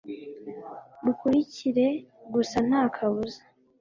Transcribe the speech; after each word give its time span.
rukurikire 1.03 1.87
gusa 2.33 2.57
nta 2.67 2.81
kabuza 2.95 3.41